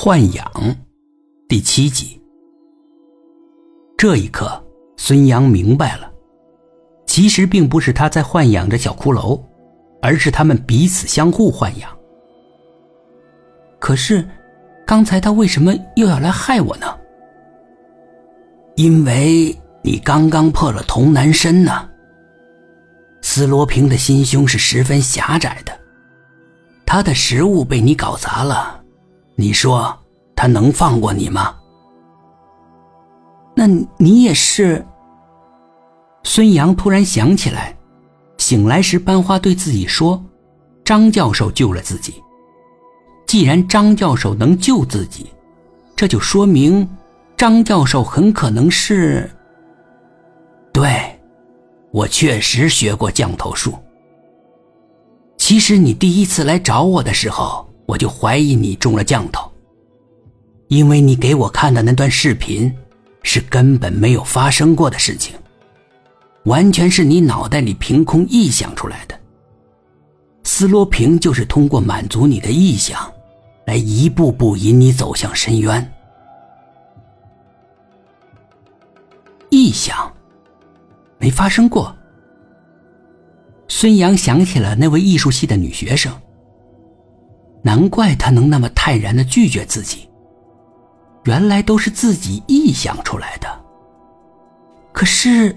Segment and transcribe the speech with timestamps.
[0.00, 0.76] 豢养，
[1.48, 2.22] 第七集。
[3.96, 4.64] 这一刻，
[4.96, 6.08] 孙杨明白了，
[7.04, 9.42] 其实并不是他在豢养着小骷髅，
[10.00, 11.90] 而是他们彼此相互豢养。
[13.80, 14.24] 可是，
[14.86, 16.86] 刚才他为什么又要来害我呢？
[18.76, 19.52] 因为
[19.82, 21.90] 你刚刚破了童男身呢。
[23.20, 25.72] 斯罗平的心胸是十分狭窄的，
[26.86, 28.76] 他的食物被你搞砸了。
[29.40, 29.96] 你说
[30.34, 31.54] 他能放过你吗？
[33.54, 34.84] 那你也是。
[36.24, 37.78] 孙杨突然想起来，
[38.38, 40.20] 醒来时班花对自己说
[40.84, 42.20] ：“张教授救了自己。
[43.28, 45.28] 既然张教授能救自己，
[45.94, 46.88] 这就说明
[47.36, 49.30] 张教授很可能是……
[50.72, 51.16] 对，
[51.92, 53.78] 我确实学过降头术。
[55.36, 59.50] 其实你第一次来找我的时候。”我就怀疑你中了降头，
[60.66, 62.70] 因为你给我看的那段视频，
[63.22, 65.34] 是根本没有发生过的事情，
[66.44, 69.18] 完全是你脑袋里凭空臆想出来的。
[70.44, 73.10] 斯罗平就是通过满足你的臆想，
[73.64, 75.92] 来一步步引你走向深渊。
[79.48, 80.12] 臆想，
[81.16, 81.96] 没发生过。
[83.66, 86.12] 孙杨想起了那位艺术系的女学生。
[87.62, 90.08] 难怪他能那么泰然的拒绝自己，
[91.24, 93.48] 原来都是自己臆想出来的。
[94.92, 95.56] 可是，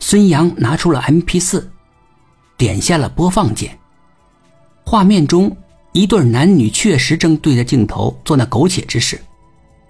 [0.00, 1.70] 孙杨拿出了 M P 四，
[2.56, 3.78] 点下了播放键。
[4.84, 5.54] 画面中，
[5.92, 9.20] 一对男女确实正对着镜头做那苟且之事，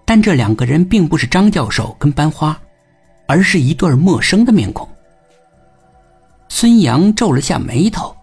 [0.05, 2.59] 但这两个人并不是张教授跟班花，
[3.27, 4.89] 而是一对陌生的面孔。
[6.49, 8.17] 孙杨皱了下眉头，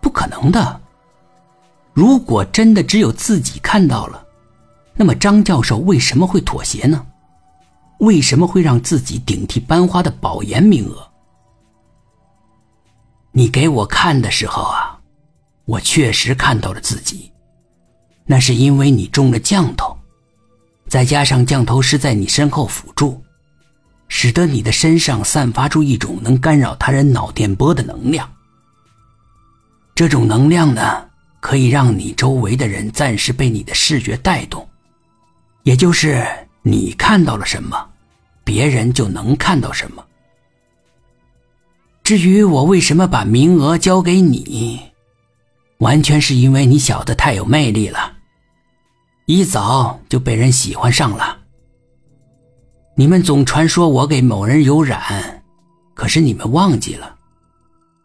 [0.00, 0.80] 不可能的。
[1.98, 4.24] 如果真的只有自己看到了，
[4.94, 7.04] 那么张教授为什么会妥协呢？
[7.98, 11.04] 为什么会让自己顶替班花的保研名额？
[13.32, 14.96] 你给我看的时候啊，
[15.64, 17.32] 我确实看到了自己，
[18.26, 19.98] 那是因为你中了降头，
[20.86, 23.20] 再加上降头师在你身后辅助，
[24.06, 28.30] 使得你的身上散发出一种能干扰他人脑电波的能量。
[29.96, 31.07] 这种能量呢？
[31.40, 34.68] 可以让你周围的人暂时被你的视觉带动，
[35.62, 36.26] 也就是
[36.62, 37.88] 你看到了什么，
[38.44, 40.04] 别人就能看到什么。
[42.02, 44.80] 至于我为什么把名额交给你，
[45.78, 48.14] 完全是因为你小子太有魅力了，
[49.26, 51.38] 一早就被人喜欢上了。
[52.96, 55.44] 你们总传说我给某人有染，
[55.94, 57.14] 可是你们忘记了，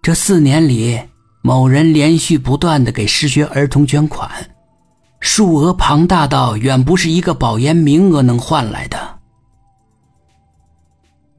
[0.01, 1.01] 这四年里。
[1.45, 4.55] 某人连续不断的给失学儿童捐款，
[5.19, 9.19] 数额庞大到远不是一个保研名额能换来的。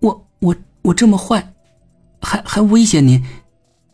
[0.01, 1.55] 我我我这么坏，
[2.21, 3.25] 还还威胁您，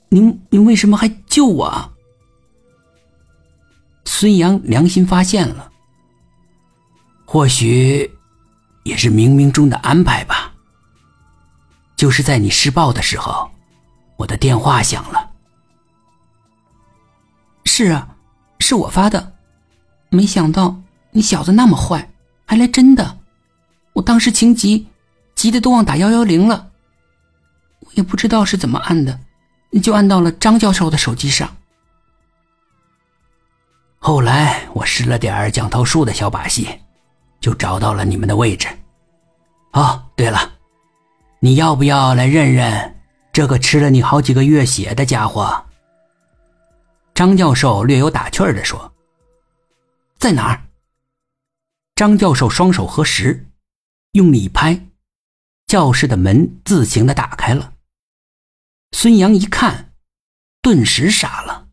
[0.08, 1.92] 您您为什么还救我啊？
[4.04, 5.70] 孙杨良心发现了，
[7.24, 8.10] 或许
[8.82, 10.52] 也是冥冥中的安排吧。
[11.94, 13.48] 就是在你施暴的时候，
[14.16, 15.29] 我的电话响了。
[17.64, 18.16] 是啊，
[18.58, 19.34] 是我发的，
[20.08, 20.80] 没想到
[21.12, 22.10] 你小子那么坏，
[22.44, 23.18] 还来真的。
[23.94, 24.86] 我当时情急，
[25.34, 26.70] 急得都忘打幺幺零了。
[27.80, 29.18] 我也不知道是怎么按的，
[29.82, 31.56] 就按到了张教授的手机上。
[33.98, 36.68] 后来我施了点降头术的小把戏，
[37.40, 38.68] 就找到了你们的位置。
[39.72, 40.52] 哦，对了，
[41.40, 43.00] 你要不要来认认
[43.32, 45.66] 这个吃了你好几个月血的家伙？
[47.20, 48.90] 张教授略有打趣儿的说
[50.18, 50.62] ：“在哪儿？”
[51.94, 53.46] 张教授双手合十，
[54.12, 54.86] 用力一拍，
[55.66, 57.74] 教室的门自行的打开了。
[58.92, 59.92] 孙杨一看，
[60.62, 61.68] 顿时傻了。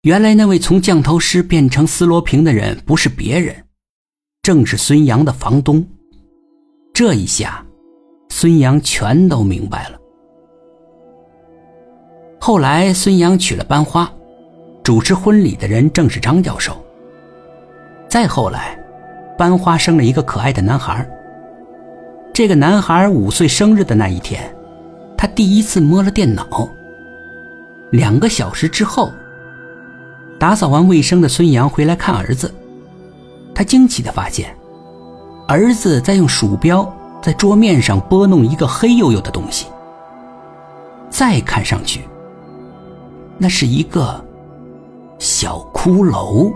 [0.00, 3.68] 原来那位从降头师变成斯罗平的人，不是别人，
[4.42, 5.88] 正是孙杨的房东。
[6.92, 7.64] 这一下，
[8.30, 10.01] 孙杨全都明白了。
[12.44, 14.10] 后来，孙杨娶了班花，
[14.82, 16.76] 主持婚礼的人正是张教授。
[18.08, 18.76] 再后来，
[19.38, 21.08] 班花生了一个可爱的男孩。
[22.34, 24.52] 这个男孩五岁生日的那一天，
[25.16, 26.68] 他第一次摸了电脑。
[27.92, 29.12] 两个小时之后，
[30.36, 32.52] 打扫完卫生的孙杨回来看儿子，
[33.54, 34.52] 他惊奇的发现，
[35.46, 36.92] 儿子在用鼠标
[37.22, 39.68] 在桌面上拨弄一个黑黝黝的东西。
[41.08, 42.00] 再看上去。
[43.42, 44.24] 那是一个
[45.18, 46.54] 小骷髅。